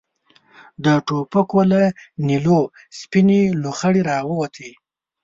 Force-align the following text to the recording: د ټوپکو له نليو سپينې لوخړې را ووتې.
د 0.83 0.85
ټوپکو 1.07 1.59
له 1.71 1.81
نليو 2.27 2.61
سپينې 2.99 3.41
لوخړې 3.61 4.01
را 4.09 4.17
ووتې. 4.29 4.71